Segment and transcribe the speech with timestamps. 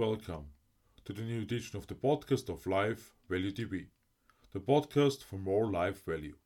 [0.00, 0.46] welcome
[1.04, 3.88] to the new edition of the podcast of Life Value TV,
[4.54, 6.36] the podcast for more life value.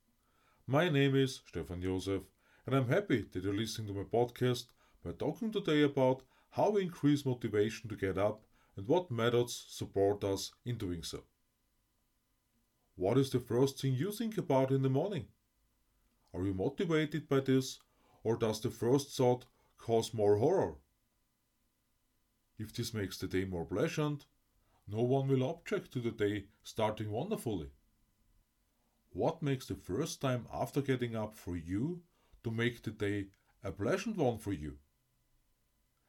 [0.67, 2.23] My name is Stefan Josef,
[2.67, 4.65] and I'm happy that you're listening to my podcast
[5.05, 8.43] by talking today about how we increase motivation to get up
[8.77, 11.23] and what methods support us in doing so.
[12.97, 15.27] What is the first thing you think about in the morning?
[16.35, 17.79] Are you motivated by this,
[18.25, 19.45] or does the first thought
[19.79, 20.75] cause more horror?
[22.59, 24.27] If this makes the day more pleasant,
[24.87, 27.71] no one will object to the day starting wonderfully.
[29.11, 32.03] What makes the first time after getting up for you
[32.43, 33.29] to make the day
[33.63, 34.79] a pleasant one for you?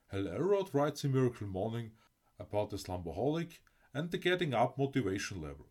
[0.08, 1.92] Hal Elrod writes in Miracle Morning
[2.40, 3.60] about the slumberholic
[3.94, 5.68] and the getting up motivation level.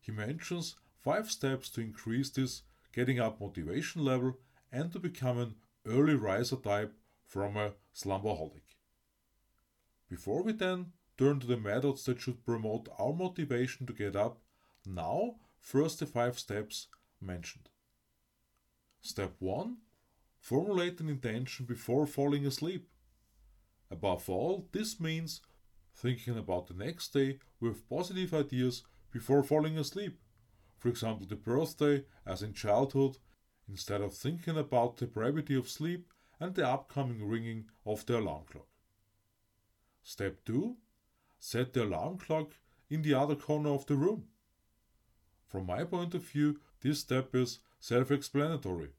[0.00, 4.38] He mentions five steps to increase this getting up motivation level
[4.72, 5.54] and to become an
[5.86, 6.94] early riser type
[7.26, 8.79] from a slumberholic.
[10.10, 14.40] Before we then turn to the methods that should promote our motivation to get up,
[14.84, 16.88] now first the five steps
[17.20, 17.68] mentioned.
[19.00, 19.76] Step 1
[20.40, 22.88] Formulate an intention before falling asleep.
[23.88, 25.42] Above all, this means
[25.94, 30.18] thinking about the next day with positive ideas before falling asleep.
[30.78, 33.18] For example, the birthday, as in childhood,
[33.68, 36.08] instead of thinking about the brevity of sleep
[36.40, 38.66] and the upcoming ringing of the alarm clock.
[40.02, 40.76] Step 2
[41.38, 42.54] Set the alarm clock
[42.88, 44.24] in the other corner of the room.
[45.46, 48.90] From my point of view, this step is self explanatory.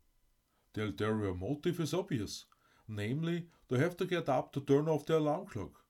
[0.74, 2.46] The ulterior motive is obvious,
[2.88, 5.84] namely, to have to get up to turn off the alarm clock.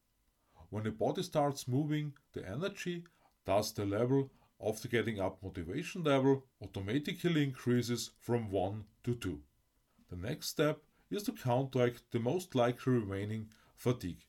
[0.70, 3.04] When the body starts moving, the energy,
[3.46, 9.42] thus the level of the getting up motivation level, automatically increases from 1 to 2.
[10.10, 14.26] The next step is to counteract the most likely remaining fatigue.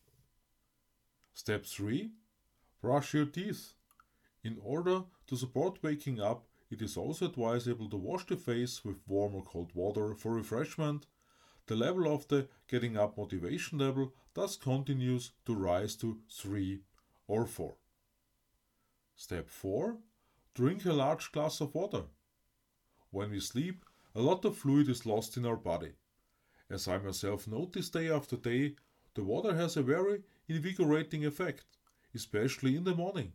[1.34, 2.12] Step 3
[2.80, 3.72] Brush your teeth.
[4.44, 9.06] In order to support waking up, it is also advisable to wash the face with
[9.06, 11.06] warm or cold water for refreshment.
[11.66, 16.82] The level of the getting up motivation level thus continues to rise to 3
[17.28, 17.76] or 4.
[19.14, 19.98] Step 4
[20.54, 22.04] Drink a large glass of water.
[23.10, 25.92] When we sleep, a lot of fluid is lost in our body.
[26.68, 28.76] As I myself notice day after day,
[29.14, 30.22] the water has a very
[30.54, 31.64] invigorating effect,
[32.14, 33.32] especially in the morning,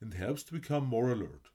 [0.00, 1.48] and helps to become more alert.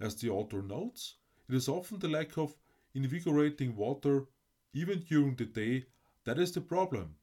[0.00, 1.14] As the author notes,
[1.48, 2.54] it is often the lack of
[2.94, 4.26] invigorating water,
[4.72, 5.86] even during the day,
[6.24, 7.16] that is the problem,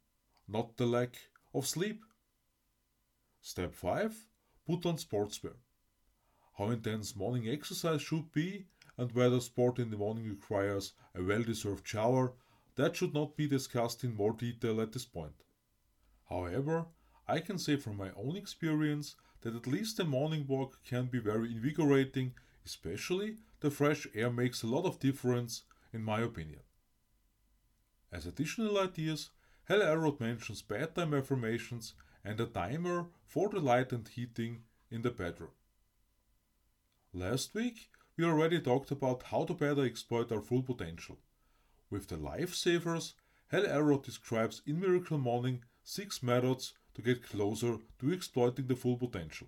[0.48, 1.18] not the lack
[1.54, 2.04] of sleep.
[3.42, 4.28] Step 5
[4.66, 5.56] Put on sportswear.
[6.58, 11.44] How intense morning exercise should be, and whether sport in the morning requires a well
[11.44, 12.34] deserved shower,
[12.76, 15.44] that should not be discussed in more detail at this point.
[16.34, 16.88] However,
[17.28, 21.20] I can say from my own experience that at least a morning walk can be
[21.20, 22.34] very invigorating,
[22.66, 25.62] especially the fresh air makes a lot of difference,
[25.94, 26.62] in my opinion.
[28.12, 29.30] As additional ideas,
[29.66, 31.94] Hal Elrod mentions bedtime affirmations
[32.26, 35.52] and a timer for the light and heating in the bedroom.
[37.14, 41.20] Last week, we already talked about how to better exploit our full potential.
[41.92, 43.14] With the lifesavers,
[43.50, 48.98] Hal Elrod describes in Miracle Morning six methods to get closer to exploiting the full
[48.98, 49.48] potential.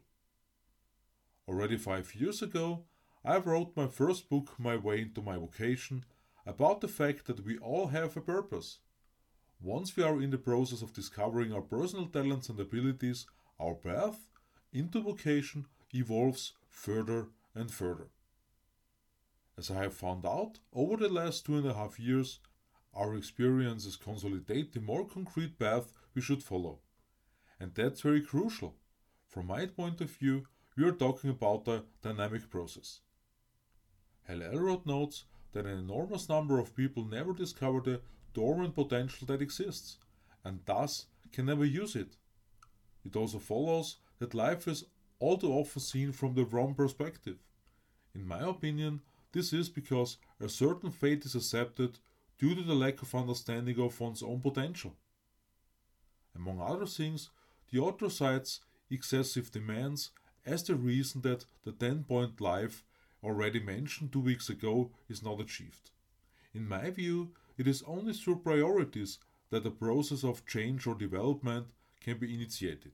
[1.47, 2.83] Already five years ago,
[3.23, 6.05] I wrote my first book, My Way into My Vocation,
[6.45, 8.79] about the fact that we all have a purpose.
[9.61, 13.25] Once we are in the process of discovering our personal talents and abilities,
[13.59, 14.27] our path
[14.73, 18.09] into vocation evolves further and further.
[19.57, 22.39] As I have found out over the last two and a half years,
[22.93, 26.79] our experiences consolidate the more concrete path we should follow.
[27.59, 28.75] And that's very crucial.
[29.27, 33.01] From my point of view, we are talking about a dynamic process.
[34.23, 38.01] Hal Elrod notes that an enormous number of people never discover the
[38.33, 39.97] dormant potential that exists,
[40.43, 42.17] and thus can never use it.
[43.05, 44.85] It also follows that life is
[45.19, 47.37] all too often seen from the wrong perspective.
[48.13, 49.01] In my opinion,
[49.31, 51.99] this is because a certain fate is accepted
[52.37, 54.95] due to the lack of understanding of one's own potential.
[56.35, 57.29] Among other things,
[57.71, 60.11] the author cites excessive demands
[60.45, 62.83] as the reason that the 10 point life
[63.23, 65.91] already mentioned two weeks ago is not achieved.
[66.53, 69.17] In my view, it is only through priorities
[69.49, 71.67] that the process of change or development
[72.01, 72.91] can be initiated.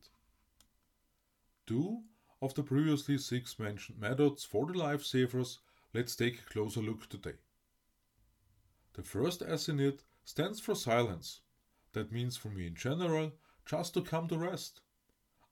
[1.67, 2.01] Two
[2.41, 5.57] of the previously six mentioned methods for the lifesavers,
[5.93, 7.35] let's take a closer look today.
[8.93, 11.41] The first S in it stands for silence.
[11.93, 13.33] That means for me in general
[13.65, 14.81] just to come to rest.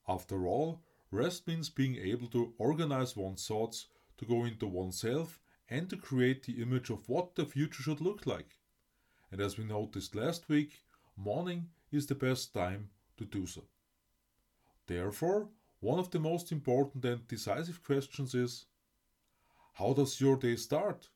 [0.08, 0.82] After all,
[1.12, 3.88] rest means being able to organize one's thoughts,
[4.18, 5.40] to go into oneself,
[5.70, 8.58] and to create the image of what the future should look like.
[9.32, 10.82] And as we noticed last week,
[11.16, 13.66] morning is the best time to do so.
[14.88, 15.50] Therefore,
[15.82, 18.66] one of the most important and decisive questions is
[19.74, 21.10] How does your day start?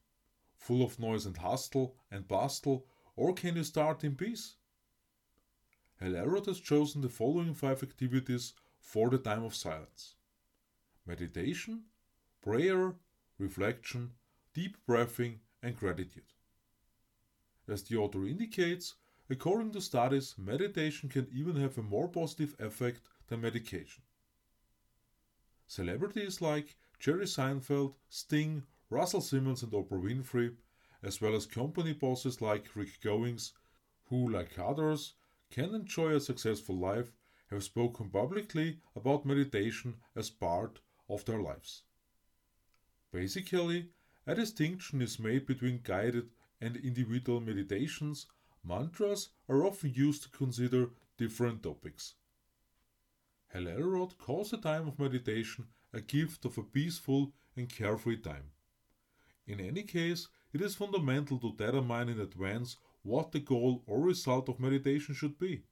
[0.56, 2.86] Full of noise and hustle and bustle,
[3.16, 4.56] or can you start in peace?
[6.04, 8.52] Hal Elrod has chosen the following five activities
[8.82, 10.16] for the time of silence
[11.06, 11.84] meditation,
[12.42, 12.96] prayer,
[13.38, 14.12] reflection,
[14.54, 16.34] deep breathing, and gratitude.
[17.70, 18.96] As the author indicates,
[19.30, 24.04] according to studies, meditation can even have a more positive effect than medication.
[25.68, 30.54] Celebrities like Jerry Seinfeld, Sting, Russell Simmons, and Oprah Winfrey,
[31.02, 33.54] as well as company bosses like Rick Goings,
[34.10, 35.14] who, like others,
[35.54, 37.12] can enjoy a successful life,
[37.52, 41.84] have spoken publicly about meditation as part of their lives.
[43.12, 43.90] Basically,
[44.26, 48.26] a distinction is made between guided and individual meditations.
[48.64, 50.90] Mantras are often used to consider
[51.20, 52.16] different topics.
[53.54, 58.50] Elrod calls the time of meditation a gift of a peaceful and carefree time.
[59.46, 64.50] In any case, it is fundamental to determine in advance what the goal or result
[64.50, 65.64] of meditation should be.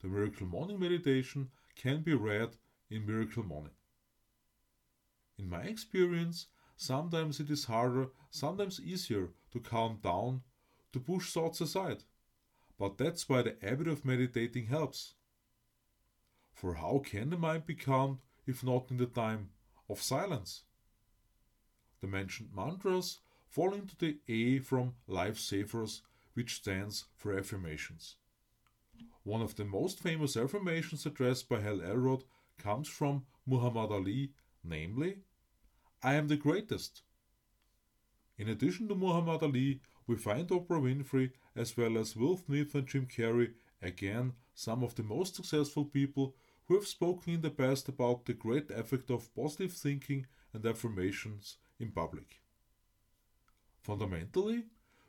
[0.00, 2.56] The Miracle Morning meditation can be read
[2.90, 3.72] in Miracle Morning.
[5.38, 10.42] In my experience, sometimes it is harder, sometimes easier to calm down,
[10.92, 12.04] to push thoughts aside.
[12.78, 15.14] But that's why the habit of meditating helps.
[16.54, 19.50] For how can the mind be calmed if not in the time
[19.90, 20.64] of silence?
[22.00, 26.00] The mentioned mantras fall into the A from Lifesavers
[26.36, 28.16] which stands for affirmations.
[29.24, 32.24] One of the most famous affirmations addressed by Hal Elrod
[32.58, 35.20] comes from Muhammad Ali, namely,
[36.02, 37.02] I am the greatest.
[38.36, 42.86] In addition to Muhammad Ali, we find Oprah Winfrey as well as Will Smith and
[42.86, 46.36] Jim Carrey, again, some of the most successful people
[46.66, 51.56] who have spoken in the past about the great effect of positive thinking and affirmations
[51.80, 52.42] in public.
[53.80, 54.64] Fundamentally,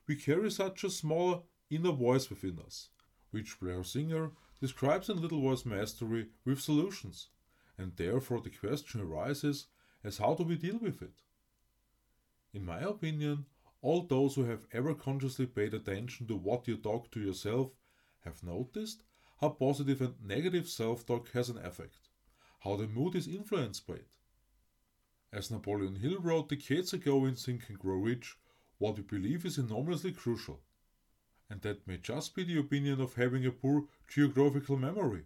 [0.08, 2.90] we carry such a small inner voice within us,
[3.32, 7.28] which Blair Singer describes in Little Voice Mastery with solutions,
[7.78, 9.68] and therefore the question arises
[10.04, 11.22] as how do we deal with it?
[12.54, 13.46] In my opinion,
[13.82, 17.72] all those who have ever consciously paid attention to what you talk to yourself
[18.22, 19.04] have noticed
[19.40, 22.10] how positive and negative self talk has an effect,
[22.62, 24.18] how the mood is influenced by it.
[25.32, 28.38] As Napoleon Hill wrote decades ago in Think and Grow Rich,
[28.78, 30.62] what we believe is enormously crucial.
[31.50, 35.24] And that may just be the opinion of having a poor geographical memory,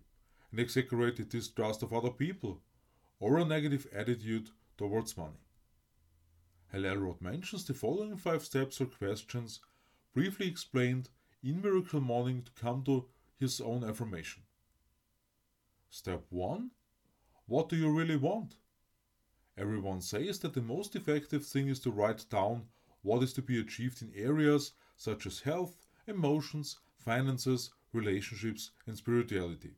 [0.51, 2.61] an exaggerated distrust of other people,
[3.19, 5.41] or a negative attitude towards money.
[6.71, 9.59] Hal Elrod mentions the following five steps or questions,
[10.13, 11.09] briefly explained
[11.43, 13.07] in Miracle Morning to come to
[13.37, 14.43] his own affirmation.
[15.89, 16.71] Step 1
[17.47, 18.55] What do you really want?
[19.57, 22.67] Everyone says that the most effective thing is to write down
[23.03, 29.75] what is to be achieved in areas such as health, emotions, finances, relationships, and spirituality.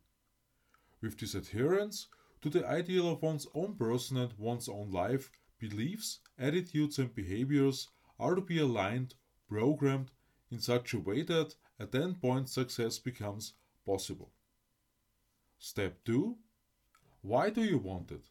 [1.01, 2.07] With this adherence
[2.41, 7.89] to the ideal of one's own person and one's own life, beliefs, attitudes, and behaviors
[8.19, 9.15] are to be aligned,
[9.47, 10.11] programmed
[10.51, 13.53] in such a way that at that point success becomes
[13.85, 14.31] possible.
[15.57, 16.37] Step 2
[17.21, 18.25] Why do you want it?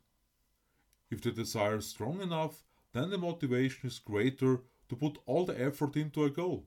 [1.10, 4.60] If the desire is strong enough, then the motivation is greater
[4.92, 6.66] to put all the effort into a goal.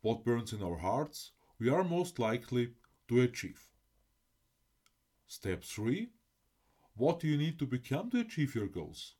[0.00, 2.72] What burns in our hearts, we are most likely
[3.06, 3.68] to achieve.
[5.26, 6.08] Step 3
[6.96, 9.16] What do you need to become to achieve your goals?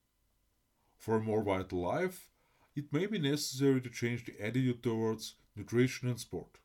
[0.96, 2.30] For a more vital life,
[2.74, 6.60] it may be necessary to change the attitude towards nutrition and sport.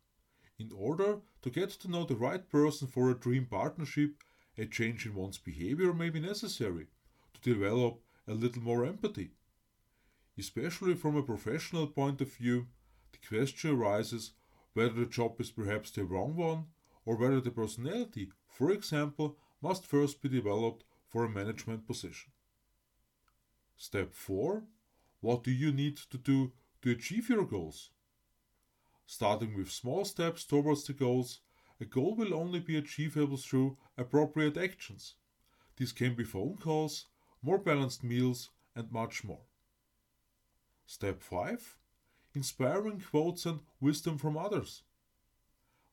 [0.58, 4.12] In order to get to know the right person for a dream partnership,
[4.58, 6.88] a change in one's behavior may be necessary
[7.34, 9.32] to develop a little more empathy.
[10.38, 12.68] Especially from a professional point of view,
[13.12, 14.32] the question arises
[14.74, 16.66] whether the job is perhaps the wrong one
[17.06, 22.32] or whether the personality, for example, must first be developed for a management position.
[23.76, 24.64] Step 4
[25.22, 27.92] What do you need to do to achieve your goals?
[29.06, 31.42] Starting with small steps towards the goals,
[31.80, 35.16] a goal will only be achievable through appropriate actions.
[35.76, 37.08] These can be phone calls,
[37.42, 39.46] more balanced meals, and much more.
[40.86, 41.78] Step 5
[42.36, 44.84] Inspiring quotes and wisdom from others.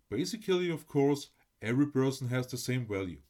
[0.09, 1.30] Basically, of course,
[1.62, 3.20] every person has the same value.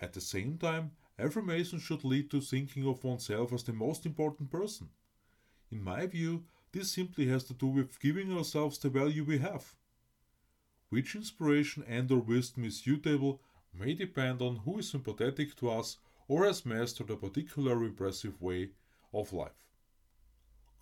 [0.00, 4.50] At the same time, affirmations should lead to thinking of oneself as the most important
[4.50, 4.88] person.
[5.70, 9.76] In my view, this simply has to do with giving ourselves the value we have.
[10.88, 13.42] Which inspiration and or wisdom is suitable
[13.74, 18.70] may depend on who is sympathetic to us or has mastered a particular impressive way
[19.12, 19.69] of life.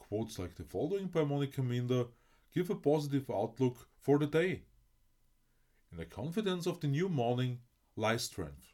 [0.08, 2.06] Quotes like the following by Monika Minder
[2.54, 4.62] give a positive outlook for the day.
[5.92, 7.60] In the confidence of the new morning
[7.94, 8.72] lies strength.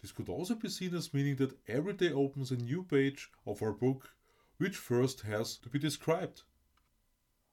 [0.00, 3.62] This could also be seen as meaning that every day opens a new page of
[3.62, 4.16] our book,
[4.56, 6.42] which first has to be described.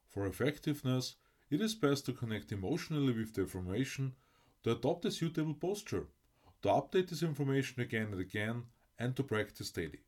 [0.07, 1.17] For effectiveness,
[1.51, 4.15] it is best to connect emotionally with the information,
[4.63, 6.07] to adopt a suitable posture,
[6.63, 8.63] to update this information again and again,
[8.97, 10.01] and to practice daily.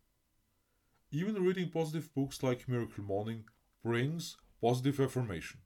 [1.09, 3.45] Even reading positive books like Miracle Morning
[3.81, 5.61] brings positive affirmation.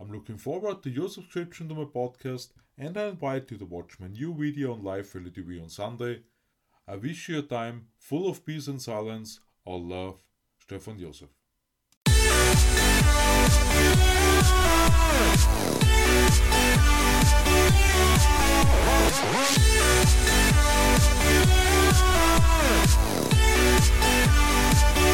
[0.00, 4.00] I'm looking forward to your subscription to my podcast and I invite you to watch
[4.00, 6.22] my new video on Life Value TV on Sunday.
[6.88, 9.40] I wish you a time full of peace and silence.
[9.66, 10.22] All love,
[10.58, 11.28] Stefan Josef.